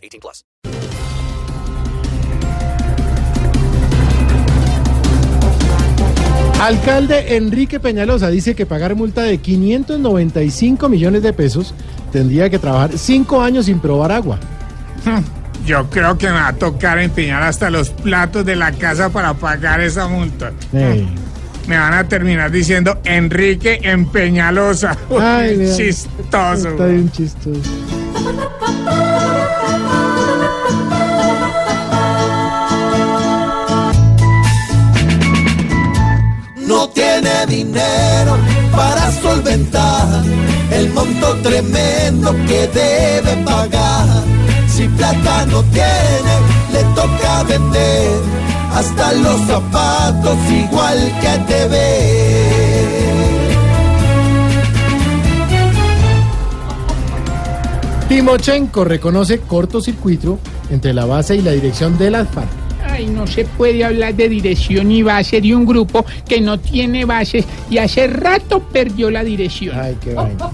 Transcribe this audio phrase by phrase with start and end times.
[0.00, 0.44] 18 plus.
[6.60, 11.74] Alcalde Enrique Peñalosa dice que pagar multa de 595 millones de pesos
[12.12, 14.38] tendría que trabajar cinco años sin probar agua.
[15.64, 19.32] Yo creo que me va a tocar empeñar hasta los platos de la casa para
[19.34, 20.52] pagar esa multa.
[20.72, 21.08] Ey.
[21.66, 24.96] Me van a terminar diciendo Enrique Empeñalosa.
[25.18, 25.72] Ay.
[25.76, 26.70] Chistoso.
[26.70, 27.70] Está bien chistoso.
[37.46, 38.36] Dinero
[38.74, 40.22] para solventar
[40.72, 44.06] el monto tremendo que debe pagar.
[44.68, 46.34] Si plata no tiene,
[46.72, 48.10] le toca vender
[48.74, 52.80] hasta los zapatos igual que te ve.
[58.08, 60.38] Timochenko reconoce cortocircuito
[60.70, 62.59] entre la base y la dirección del asfalto.
[63.00, 67.06] Ay, no se puede hablar de dirección y base de un grupo que no tiene
[67.06, 69.74] bases y hace rato perdió la dirección.
[69.80, 70.50] Ay, qué vaina.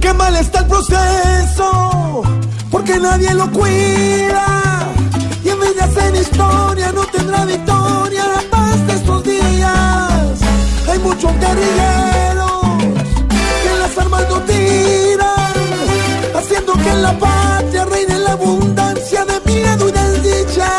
[0.00, 2.22] Qué mal está el proceso,
[2.70, 4.88] porque nadie lo cuida.
[5.44, 8.24] Y en vez de hacer historia, no tendrá victoria
[16.88, 20.70] que en la patria reine la abundancia de miedo y desdicha.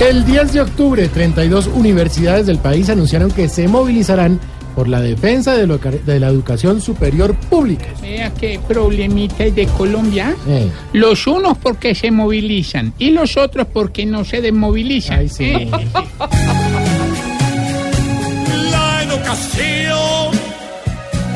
[0.00, 4.38] El 10 de octubre, 32 universidades del país anunciaron que se movilizarán
[4.76, 7.86] por la defensa de, lo- de la educación superior pública.
[8.00, 10.36] Vea qué problemita hay de Colombia.
[10.46, 10.70] Eh.
[10.92, 15.18] Los unos porque se movilizan y los otros porque no se desmovilizan.
[15.18, 15.44] Ay, sí.
[15.46, 15.68] ¿eh?
[18.70, 20.37] La educación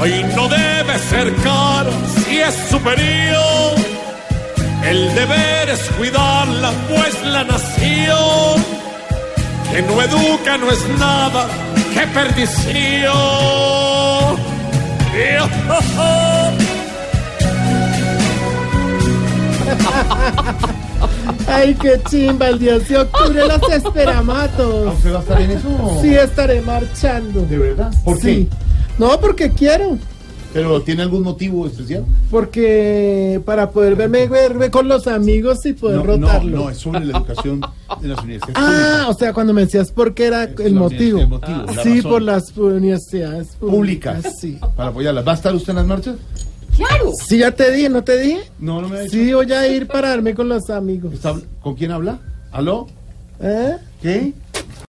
[0.02, 1.90] hoy no debe ser cara
[2.24, 3.74] si es superior.
[4.84, 8.64] El deber es cuidarla, pues la nación
[9.70, 11.46] que no educa no es nada
[11.94, 13.12] que perdición.
[21.48, 24.94] Ay, qué chimba, el 10 de octubre los esperamos a todos.
[24.96, 25.98] ¿Usted va a estar en eso?
[26.02, 27.42] Sí, estaré marchando.
[27.42, 27.92] ¿De verdad?
[28.04, 28.48] ¿Por Sí.
[28.50, 28.71] qué?
[28.98, 29.98] No, porque quiero.
[30.52, 32.04] ¿Pero tiene algún motivo especial?
[32.30, 36.58] Porque para poder verme, verme con los amigos y poder No, no, rotarlo.
[36.64, 37.62] no, es sobre la educación
[38.02, 41.20] de las universidades Ah, o sea, cuando me decías por qué era el motivo.
[41.20, 42.10] el motivo, sí, razón.
[42.10, 44.16] por las universidades públicas.
[44.16, 44.38] públicas.
[44.40, 44.58] Sí.
[44.76, 45.26] Para apoyarlas.
[45.26, 46.16] ¿Va a estar usted en las marchas?
[47.26, 48.40] Sí, ya te dije, ¿no te dije?
[48.58, 49.12] No, no me ha dicho.
[49.12, 51.14] Sí, voy a ir para darme con los amigos.
[51.14, 52.18] ¿Está- ¿Con quién habla?
[52.50, 52.88] ¿Aló?
[53.40, 53.76] ¿Eh?
[54.02, 54.32] ¿Qué?